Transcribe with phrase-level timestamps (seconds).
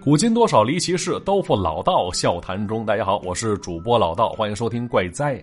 [0.00, 2.86] 古今多少离奇事，都付老道笑谈中。
[2.86, 5.34] 大家好，我是主播老道，欢迎收听《怪哉》。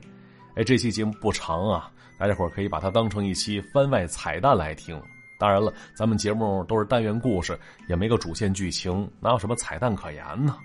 [0.56, 5.00] 哎，这期节目不长啊，大家伙可以把它当成一期番外彩蛋来听。
[5.38, 7.60] 当然了，咱们节目都是单元故事，
[7.90, 10.56] 也没个主线剧情，哪有什么彩蛋可言呢？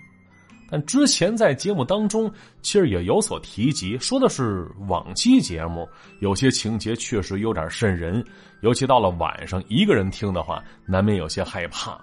[0.69, 2.31] 但之前在节目当中，
[2.61, 5.87] 其实也有所提及，说的是往期节目
[6.21, 8.25] 有些情节确实有点渗人，
[8.61, 11.99] 尤其到了晚上一个人听的话，难免有些害怕。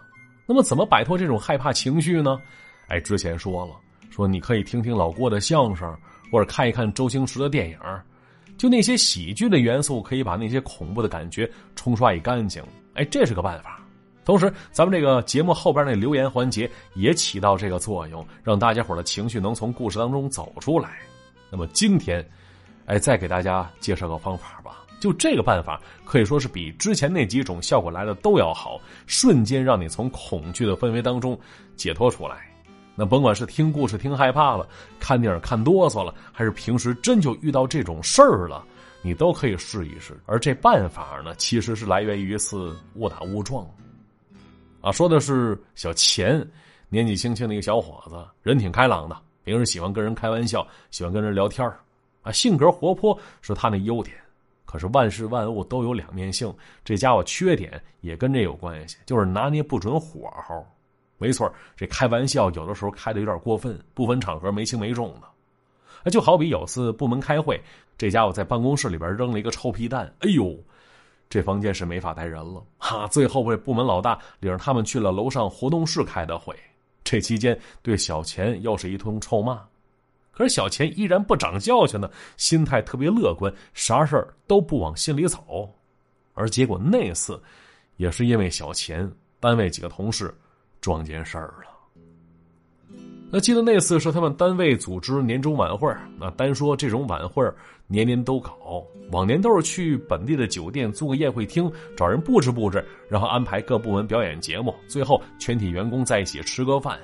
[0.50, 2.40] 那么怎么摆脱这种害怕情绪呢？
[2.86, 3.74] 哎，之前说了，
[4.08, 5.94] 说你可以听听老郭的相声，
[6.32, 7.78] 或者看一看周星驰的电影，
[8.56, 12.64] 就那些喜剧的元素，可以把那些恐怖的感觉冲刷一干净。
[12.94, 13.78] 哎，这是个办法。
[14.24, 20.96] 同时，咱们这个节目后边那留言环节也起到这个作用，让大家伙的情绪能从故事当中走出来。
[21.50, 22.26] 那么今天，
[22.86, 24.82] 哎，再给大家介绍个方法吧。
[25.00, 31.38] 就这个办法，可以说是比之前那几种效果来的都要好，瞬间让你从恐惧的氛围当中
[31.76, 32.44] 解脱出来。
[32.94, 34.68] 那甭管是听故事听害怕了，
[34.98, 38.64] 看电影看哆嗦了，还是平时真就遇到这种事儿了，
[39.02, 40.18] 你都可以试一试。
[40.26, 43.64] 而这办法呢，其实是来源于一次误打误撞。
[44.80, 46.44] 啊，说的是小钱，
[46.88, 51.64] 年纪轻轻的一个小伙子，人挺开朗的，平时喜欢跟人开玩笑，喜欢跟人聊天
[52.22, 54.16] 啊，性格活泼是他的优点。
[54.70, 60.62] 可是万事万物都有两面性，这家伙缺点也跟这有关系，就是拿捏不准火候。
[61.16, 66.10] 没错，这开玩笑有的时候开的有点过分，不分场合，没轻没重的。
[66.10, 67.58] 就好比有次部门开会，
[67.96, 70.54] 这家伙在办公室里边扔了一个臭屁蛋，哎呦！
[71.30, 73.06] 这房间是没法待人了哈！
[73.08, 76.54] 最后被部门老大领着他们去了楼上活动室开的会。
[77.04, 79.60] 这期间对小钱又是一通臭骂，
[80.38, 85.68] 可是小钱依然不长教训呢，心态特别乐观，啥事儿都不往心里走。
[86.32, 87.42] 而结果那次，
[87.96, 90.32] 也是因为小钱，单位几个同事
[90.80, 92.88] 撞见事儿了。
[93.32, 97.44] 那记得那次是他们单位组织年终晚会那单说这种晚会
[97.88, 106.96] 年年都搞，往年都是去本地的酒店租个宴会厅，找人布置布置，然后安排各部门表演节目，最后全体员工在一起吃个饭。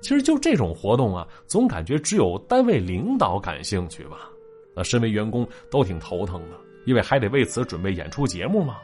[0.00, 4.30] 其实就这种活动啊，总感觉只有单位领导感兴趣吧？
[4.74, 6.56] 那身为员工都挺头疼的，
[6.86, 8.76] 因为还得为此准备演出节目嘛。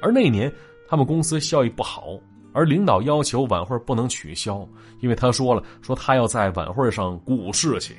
[0.00, 0.52] 而那年
[0.88, 2.18] 他们公司效益不好。
[2.52, 4.68] 而领导要求晚会不能取消，
[4.98, 7.94] 因为他说了，说他要在晚会上鼓舞士气。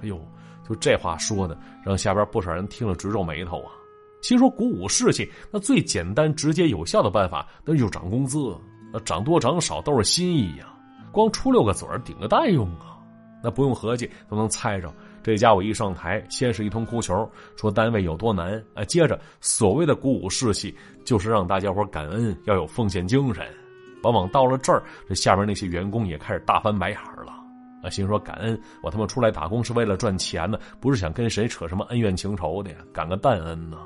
[0.00, 0.18] 哎呦，
[0.66, 1.54] 就这话说的，
[1.84, 3.72] 让下边不少人听了直皱眉头啊。
[4.22, 8.38] 其实说鼓舞士气，那最简单、直接、有效的办法，那就涨工资。
[8.90, 10.72] 那涨多涨少都是心意呀，
[11.12, 12.98] 光出六个嘴顶个蛋用啊？
[13.42, 17.26] 那不用合计都能猜着，这家伙一上台，先是一通哭求，
[17.56, 18.84] 说单位有多难啊。
[18.84, 23.42] 接着所谓的鼓舞士气，就是让大家伙感恩，要有奉献精神。
[24.02, 27.32] 往往到了这儿，这下边那些员工也开始大翻白眼了。
[27.82, 33.78] 啊，心说感恩，我他妈出来打工是为了赚钱呢，不是想跟谁扯什么恩怨情仇的呀，感个蛋恩呢。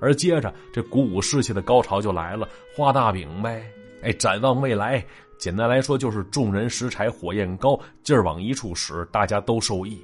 [0.00, 3.70] 而接着这鼓舞士气的高潮就来了，画大饼呗。
[4.02, 5.04] 哎，展望未来，
[5.38, 10.00] 简单来说就是众人拾柴火焰高，劲儿往一处使，大家都受益。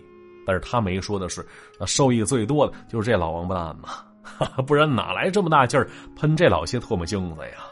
[0.47, 1.45] 但是他没说的是，
[1.81, 7.67] 那受益最多的就是这老王八蛋嘛，不然哪来这么大劲儿喷这老些唾沫星子呀？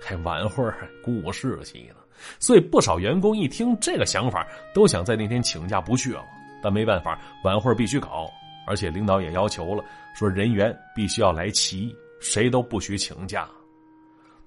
[0.00, 0.64] 还晚会
[1.02, 1.96] 鼓舞士气呢，
[2.38, 6.22] 所以不少员工一听这个想法，都想在那天请假不去了。
[6.62, 8.30] 但没办法，晚会必须搞，
[8.66, 13.48] 而且领导也要求了，说人员必须要来齐，谁都不许请假。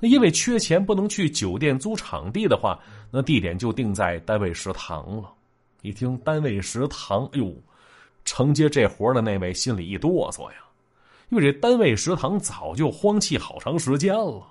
[0.02, 2.78] 那因为缺钱不能去酒店租场地的话，
[3.12, 5.32] 那地点就定在单位食堂了。
[5.84, 7.54] 一听单位食堂，哎呦，
[8.26, 10.58] 承接这活的那位心里一哆嗦呀，
[11.30, 14.44] 因为这单位食堂早就荒弃好长时间了。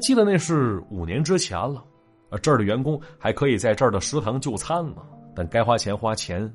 [0.00, 1.84] 记得那是五年之前了，
[2.28, 5.02] 啊，这儿的员工还可以在这儿的食堂就餐呢，
[5.34, 6.52] 但该花钱花钱。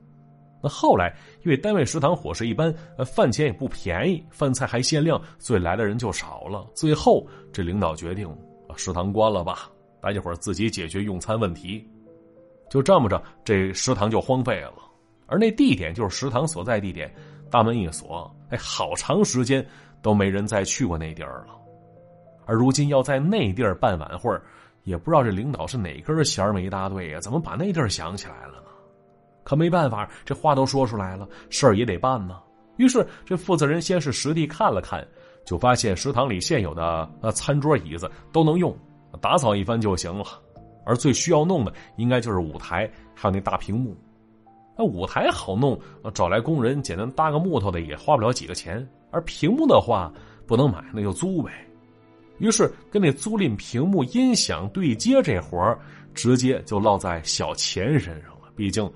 [0.61, 6.65] 那后来因为单位食堂伙食一般，呃，饭钱也不便宜，饭菜还限量，所以来的人就少了。
[6.73, 8.27] 最后这领导决定，
[8.67, 9.69] 啊，食堂关了吧，
[10.01, 11.87] 大家伙自己解决用餐问题。
[12.69, 14.73] 就这么着，这食堂就荒废了。
[15.27, 17.13] 而那地点就是食堂所在地点，
[17.51, 19.65] 大门一锁，哎，好长时间
[20.01, 21.55] 都没人再去过那地儿了。
[22.47, 24.31] 而如今要在那地儿办晚会
[24.83, 27.19] 也不知道这领导是哪根弦没搭对呀？
[27.19, 28.69] 怎么把那地儿想起来了呢？
[29.45, 32.37] 可没办法，这话都说出来了，事儿也得办呢。
[32.75, 35.07] 于是这负责人先是实地看了看，
[35.45, 38.77] 就发现食堂里现有的呃餐桌椅子都能用，
[39.21, 40.25] 打扫一番就行了。
[40.83, 43.95] 而最需要弄的，应该就是舞台，还有那大屏幕。
[44.77, 45.79] 那舞台好弄，
[46.13, 48.85] 找来工人简单搭个木头的，也花不了几个钱。
[49.09, 50.11] 而屏幕的话，
[50.45, 51.51] 不能买，那就租呗。
[52.39, 55.79] 于是跟那租赁屏幕音响对接这活儿，
[56.13, 58.51] 直接就落在小钱身上了。
[58.53, 58.91] 毕竟，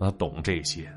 [0.00, 0.90] 他懂这些。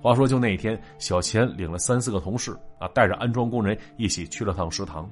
[0.00, 5.10] 话说，就那一天，小钱领了三四个同事啊，带着安装工人一起去了趟食堂。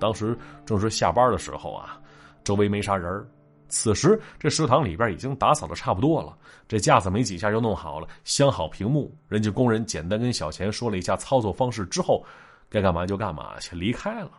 [0.00, 0.36] 当时
[0.66, 2.00] 正是下班的时候啊，
[2.42, 3.24] 周围没啥人
[3.68, 6.36] 此时，这食堂里边已经打扫的差不多了，
[6.66, 9.16] 这架子没几下就弄好了，镶好屏幕。
[9.28, 12.24] 人家工人简单跟小钱说了一下操作方式之后，
[12.68, 14.32] 该干嘛就干嘛去，离开了。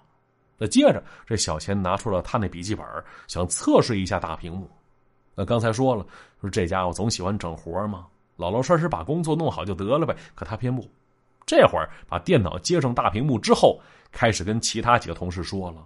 [0.58, 2.86] 那接着，这小钱拿出了他那笔记本，
[3.28, 4.70] 想测试一下大屏幕。
[5.36, 6.06] 那刚才说了，
[6.40, 10.16] 说这家伙总喜欢整活嘛，老老实实把工作弄好就得了呗。
[10.36, 10.88] 可他偏不，
[11.46, 13.80] 这会儿把电脑接上大屏幕之后，
[14.12, 15.86] 开始跟其他几个同事说了，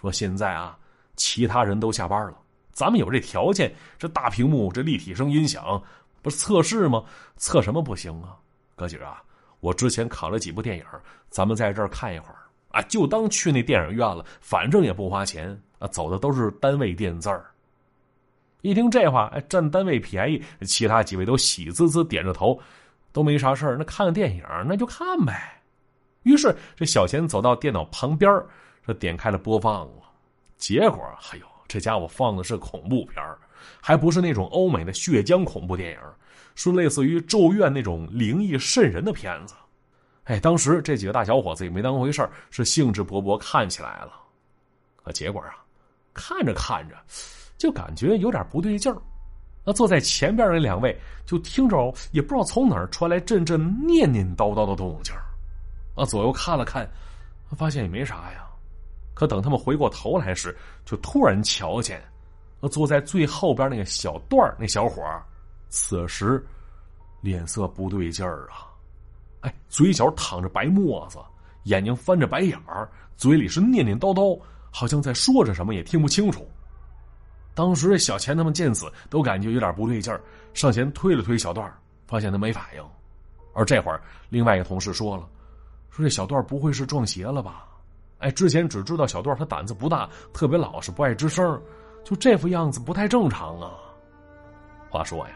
[0.00, 0.78] 说现在啊，
[1.16, 2.38] 其他人都下班了。
[2.72, 5.82] 咱们有这条件，这大屏幕，这立体声音响，
[6.22, 7.04] 不是测试吗？
[7.36, 8.36] 测什么不行啊？
[8.76, 9.20] 哥几个啊，
[9.60, 10.84] 我之前看了几部电影，
[11.28, 12.36] 咱们在这儿看一会儿
[12.70, 17.44] 啊，就当去那电影院了，反正也不花钱啊，走的都是单位垫字儿。
[18.60, 22.58] 一听这话，哎，占单位便宜，其他几位都喜滋滋点着头，
[23.12, 25.60] 都没啥事儿，那看个电影，那就看呗。
[26.22, 28.30] 于是这小贤走到电脑旁边，
[28.86, 29.88] 这点开了播放，
[30.56, 31.02] 结果，
[31.32, 31.46] 哎呦！
[31.68, 33.22] 这家伙放的是恐怖片
[33.78, 35.98] 还不是那种欧美的血浆恐怖电影，
[36.54, 39.54] 是类似于《咒怨》那种灵异渗人的片子。
[40.24, 44.12] 哎，当时这几个大小伙子也没当回事是兴致勃勃看起来了。
[45.04, 45.62] 可结果啊，
[46.14, 46.96] 看着看着，
[47.58, 48.96] 就感觉有点不对劲儿。
[49.64, 55.14] 那坐在前边那两位就听着，也不知道从哪儿传来阵阵念念叨叨的动静
[55.94, 56.88] 啊，左右看了看，
[57.54, 58.46] 发现也没啥呀。
[59.12, 60.56] 可等他们回过头来时，
[60.86, 62.00] 就突然瞧见，
[62.70, 65.02] 坐在最后边那个小段那小伙
[65.68, 66.42] 此时
[67.20, 68.70] 脸色不对劲儿啊！
[69.40, 71.18] 哎，嘴角淌着白沫子，
[71.64, 74.40] 眼睛翻着白眼儿，嘴里是念念叨叨，
[74.70, 76.48] 好像在说着什么，也听不清楚。
[77.58, 80.20] 当时这小钱他们见此，都感觉有点不对劲儿，
[80.54, 81.68] 上前推了推小段
[82.06, 82.84] 发现他没反应。
[83.52, 85.28] 而这会儿，另外一个同事说了
[85.90, 87.66] ：“说这小段不会是撞邪了吧？”
[88.18, 91.60] 哎，之前只知道小段他胆子不大，特别老实，不爱吱声，
[92.04, 93.72] 就这副样子不太正常啊。
[94.88, 95.34] 话说呀，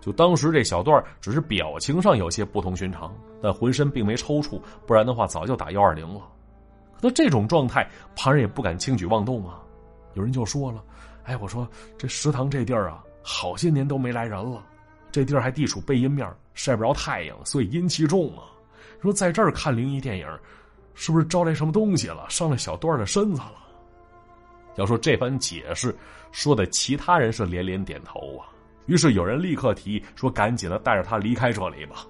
[0.00, 6.22] 就当时这小段只是表情上有些不同寻常，但浑身并没抽搐，不然的话早就打幺二零了。
[6.94, 7.86] 可他这种状态，
[8.16, 9.60] 旁人也不敢轻举妄动啊。
[10.14, 10.82] 有人就说了
[11.28, 14.64] ：“哎，我说这食堂这地儿啊，好些年都没来人了，
[15.12, 18.44] 这地儿还地处背阴面，晒不着太阳，所以阴气重啊。
[19.00, 20.26] 说在这儿看灵异电影。”
[21.00, 22.26] 是不是招来什么东西了？
[22.28, 23.68] 伤了小段的身子了？
[24.74, 25.96] 要说这番解释，
[26.32, 28.50] 说的其他人是连连点头啊。
[28.86, 32.04] 于是有人立刻提议说：“赶紧的带着他离开这里吧。”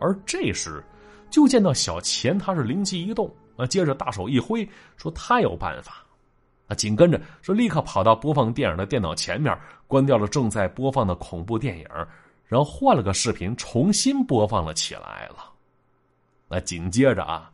[0.00, 0.82] 而这时，
[1.28, 4.66] 就见到小钱，他是灵机一动啊，接着大手一挥，
[4.96, 6.02] 说他有办法
[6.66, 6.74] 啊。
[6.74, 11.86] 紧跟着说，立刻跑到播放电影的电脑前面，关掉了正在播放的恐怖电影，
[12.46, 15.52] 然后换了个视频，重新播放了起来了。
[16.48, 17.50] 那紧接着啊。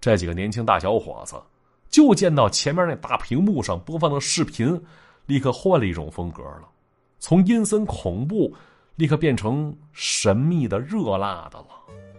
[0.00, 1.34] 这几个年轻大小伙子，
[1.90, 4.80] 就见到前面那大屏幕上播放的视频，
[5.26, 6.68] 立刻换了一种风格了，
[7.18, 8.54] 从阴森恐怖，
[8.94, 11.66] 立刻变成神秘的热辣的了。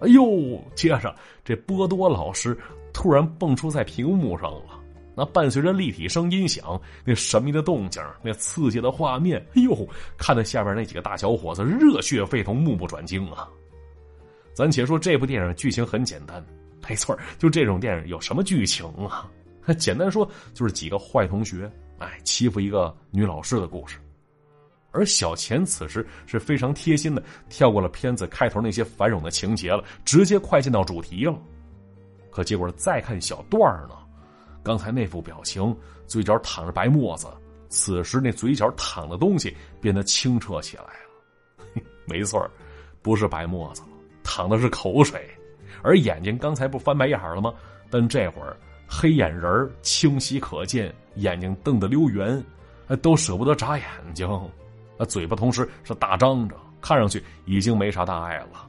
[0.02, 0.62] 哎呦！
[0.76, 2.58] 接着这波多老师
[2.92, 4.79] 突然蹦出在屏幕上了，
[5.20, 9.86] 那伴随着立体声音响，那神秘的动静，那刺激的画面，哎呦，
[10.18, 13.50] 看得下边那几个大小伙子热血沸腾，目不转睛啊！
[14.54, 16.42] 咱且说这部电影剧情很简单。
[16.88, 19.30] 没错，就这种电影有什么剧情啊？
[19.78, 24.00] 简单说就是几个坏同学哎欺负一个女老师的故事。
[24.92, 31.38] 而小钱此时是非常贴心的，跳过了片子开头那些繁冗的情节了，直接快进到主题了。
[32.32, 33.96] 可结果再看小段呢，
[34.70, 37.28] 刚才那副表情，嘴角淌着白沫子，
[37.70, 41.82] 此时那嘴角淌的东西变得清澈起来了。
[42.06, 42.48] 没错，
[43.02, 43.88] 不是白沫子了，
[44.22, 45.28] 淌的是口水。
[45.82, 47.52] 而眼睛刚才不翻白眼了吗？
[47.90, 48.56] 但这会儿
[48.88, 52.46] 黑眼仁清晰可见，眼睛瞪得溜圆，
[53.02, 54.30] 都舍不得眨眼睛。
[55.00, 58.69] 啊，嘴巴同时是大张着，看上去已经没啥大碍了。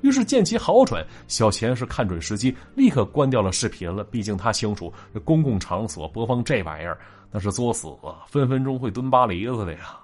[0.00, 4.04] 于是见其好转，小钱是看准时机，立刻关掉了视频了。
[4.04, 6.98] 毕竟他清楚，这公共场所播放这玩意儿
[7.30, 9.98] 那是作死啊，分分钟会蹲巴黎子的呀。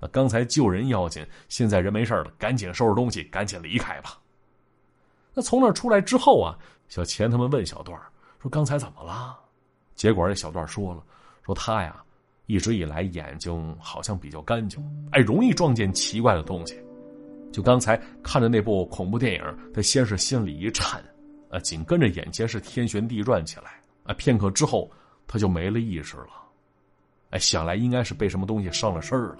[0.00, 4.18] 那刚才救人要紧，现在人没事了，赶紧收拾东西，赶紧离开吧。
[5.34, 6.56] 那从那出来之后啊，
[6.88, 7.98] 小钱他们问小段
[8.40, 9.38] 说：“刚才怎么了？”
[9.94, 11.02] 结果这小段说了
[11.44, 12.02] ：“说他呀，
[12.46, 14.80] 一直以来眼睛好像比较干净，
[15.12, 16.80] 哎，容易撞见奇怪的东西。
[17.52, 19.42] 就刚才看着那部恐怖电影，
[19.74, 21.02] 他先是心里一颤，
[21.50, 24.90] 啊，紧跟着眼前是天旋地转起来，啊，片刻之后，
[25.26, 26.28] 他就没了意识了。
[27.30, 29.38] 哎，想来应该是被什么东西上了身了。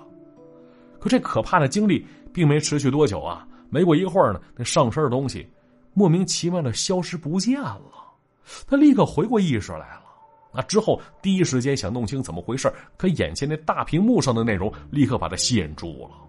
[1.01, 3.47] 可这可怕的经历并没持续多久啊！
[3.71, 5.47] 没过一会儿呢，那上身的东西
[5.95, 7.81] 莫名其妙的消失不见了。
[8.67, 10.03] 他立刻回过意识来了。
[10.53, 16.28] 那之后第一时间想弄清怎么回事，可眼前那大屏幕上的内容立刻把他吸引住了。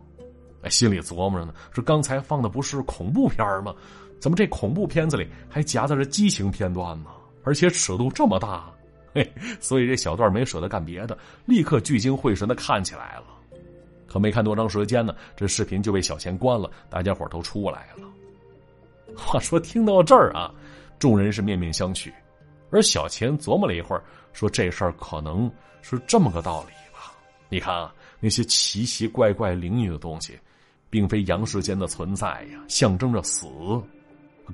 [0.61, 3.73] 哎，心里琢磨着呢，说刚才放的不是恐怖片吗？
[4.19, 7.09] 怎么这恐怖片子里还夹杂着激情片段呢？
[7.43, 8.69] 而且尺度这么大，
[9.13, 13.23] 嘿，所以这小段没舍得干别的，立刻聚精会神的看起来了。
[14.05, 18.09] 可没看多长时间呢，这视频就被小钱关了，大家伙都出来了。
[19.15, 20.53] 话说听到这儿啊，
[20.99, 22.11] 众人是面面相觑，
[22.71, 25.49] 而小钱琢磨了一会儿，说这事儿可能
[25.81, 27.13] 是这么个道理吧？
[27.49, 30.37] 你看啊，那些奇奇怪怪灵异的东西，
[30.89, 33.47] 并非阳世间的存在呀，象征着死。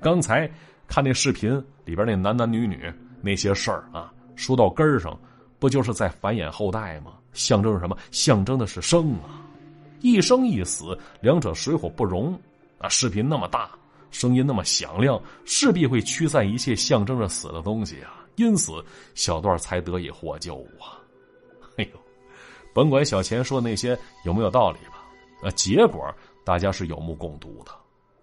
[0.01, 0.49] 刚才
[0.87, 1.51] 看那视频
[1.85, 5.17] 里边那男男女女那些事儿啊，说到根儿上，
[5.59, 7.13] 不就是在繁衍后代吗？
[7.33, 7.97] 象征着什么？
[8.11, 9.41] 象征的是生啊。
[10.01, 12.39] 一生一死，两者水火不容
[12.77, 12.87] 啊！
[12.89, 13.71] 视频那么大，
[14.11, 18.23] 声音那么响亮，势必会驱散一切象征着死的东西啊！
[18.35, 18.83] 因此，
[19.15, 20.99] 小段才得以获救啊！
[21.77, 21.99] 哎呦，
[22.73, 24.77] 甭管小钱说的那些有没有道理，
[25.41, 26.13] 啊，结果
[26.43, 27.71] 大家是有目共睹的。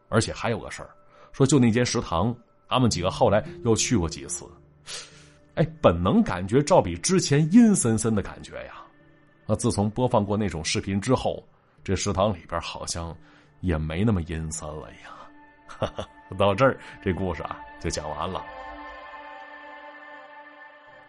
[0.08, 0.90] 而且还有个事儿，
[1.32, 2.36] 说就那间食堂，
[2.68, 4.44] 他们几个后来又去过几次，
[5.54, 8.74] 哎，本能感觉照比之前阴森森的感觉呀！
[9.46, 11.42] 啊，自从播放过那种视频之后。
[11.84, 13.12] 这食堂里边好像
[13.60, 15.96] 也没那么阴森了呀。
[16.38, 18.40] 到这儿，这故事啊就讲完了。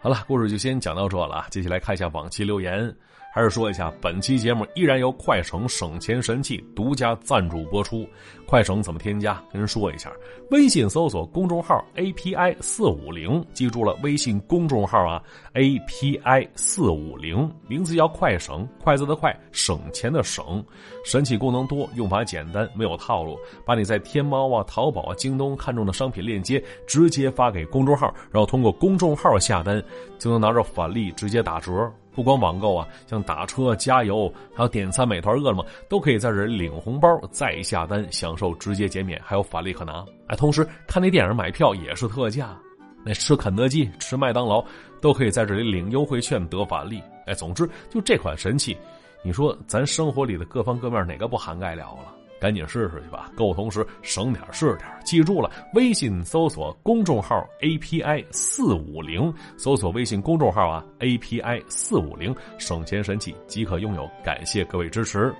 [0.00, 1.46] 好了，故事就先讲到这了。
[1.48, 2.92] 接下来看一下往期留言。
[3.34, 8.08] 还是说一下，本期节目依然由快省省钱神器独家赞助播出。
[8.46, 9.42] 快省怎么添加？
[9.52, 10.12] 跟人说一下，
[10.52, 15.20] 微信搜索公众号 API 四五零，记住了，微信公众号啊
[15.54, 20.64] ，API 四五零，名字叫快省，快字的快，省钱的省，
[21.04, 23.36] 神器功能多，用法简单，没有套路，
[23.66, 29.82] 把你在天猫啊、淘宝啊、京东看中的商品链接直接发给公众号，然后通过公众号下单，
[30.20, 31.92] 就能拿着返利直接打折。
[32.14, 40.04] 不光网购啊，像打车、加油，还有点餐、美团、饿了么，都可以在这里领红包，再下单享受直接减免，还有返利可拿。
[40.28, 42.56] 哎，同时看那电影买票也是特价，
[43.04, 44.64] 那吃肯德基、吃麦当劳
[45.00, 47.02] 都可以在这里领优惠券得返利。
[47.26, 48.76] 哎，总之就这款神器，
[49.22, 52.14] 你说咱生活里的各方各面哪个不涵盖了了？
[52.44, 54.84] 赶紧试试去吧，购物同时省点是点。
[55.02, 64.06] 记住了，微信搜索公众号 API 四五零，搜索微信公众号啊 API 四五零，省钱神器即可拥有。
[64.22, 65.34] 感谢各位支持。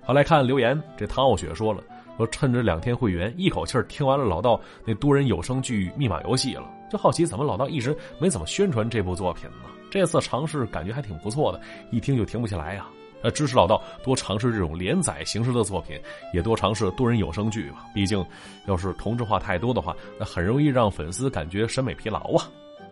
[0.00, 1.82] 好，来看留言，这唐傲雪说了，
[2.16, 9.64] 说趁着两天会员，一口气听完了老道那多人有声剧《密码游戏》了，就好奇怎么老道一直没怎么宣传这部作品呢？
[9.90, 12.86] 这次尝试感觉还挺不错的，一听就停不下来呀。
[13.24, 15.98] 呃，支持老道多尝试这种连载形式的作品，
[16.34, 17.86] 也多尝试多人有声剧吧。
[17.94, 18.22] 毕竟，
[18.66, 22.44] 要是同质化太多的话，那很容易让粉丝感觉审美疲劳啊。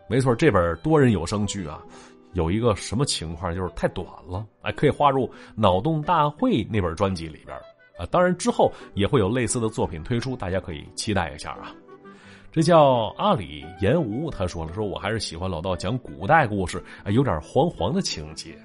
[0.08, 1.82] 没错，这本多人有声剧啊，
[2.32, 7.54] 有一个什么情况就是太短了，哎，可以划入脑洞大会那本专辑里边
[7.98, 8.06] 啊。
[8.10, 11.74] 当然，之后也会有类似的作品推出，大家可以期待一下啊。
[12.50, 18.56] 这叫阿里言无，他说了，说我还是喜欢老道讲古代故事，啊，有点黄黄的情节。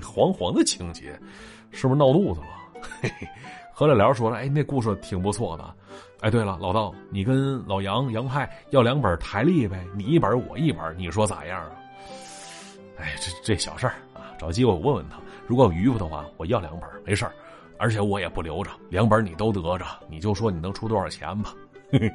[0.00, 1.18] 黄黄的情节，
[1.70, 2.46] 是不是闹肚子了？
[3.00, 3.28] 嘿嘿，
[3.72, 5.74] 何了聊说了，哎，那故事挺不错的。
[6.20, 11.70] 哎，对了，老道，你跟老杨杨派要两本台历呗，你一本我一本，你说咋样啊？
[12.98, 17.32] 哎，这这小事儿啊，找机会我问问他，如果有余富的话，我要两本，没事儿，
[17.78, 21.54] 而且我也不留着，两本你都得着，你就说你能出多少钱吧。
[21.90, 22.12] 嘿嘿，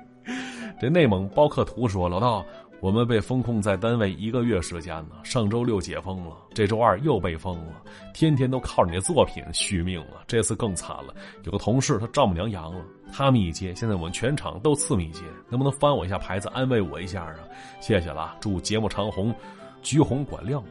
[0.81, 2.45] 这内蒙包克图说，老道。
[2.83, 7.81] 我们被封控在单位一个月时间呢，上周六解封了，这周二又被封了，
[8.13, 10.25] 天天都靠你的作品续命了。
[10.27, 17.35] 这次更惨了，有个同事他丈母娘阳了，他密接，现在我们全场都次密接，能不能翻我一下牌子，安慰我一下啊？
[17.79, 19.33] 谢谢了，祝节目长红，
[19.81, 20.61] 橘红管亮。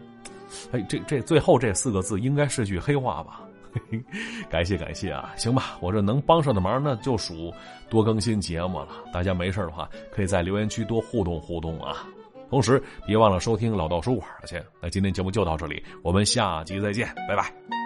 [0.70, 3.40] 哎，这这最后这四个字应该是句黑话吧？
[4.50, 7.52] 感谢感谢啊，行吧，我这能帮上的忙呢就数
[7.88, 8.88] 多更新节目了。
[9.12, 12.06] 大家没事的话，可以在留言区多互动互动啊。
[12.50, 14.62] 同时别忘了收听老道书馆去。
[14.80, 17.81] 那今天节目就到这里，我们下集再见，拜拜。